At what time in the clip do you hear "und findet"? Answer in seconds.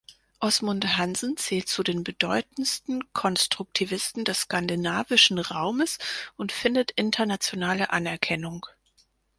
6.37-6.89